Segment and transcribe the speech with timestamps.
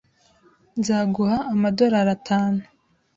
[0.79, 2.61] Nzaguha amadorari atanu.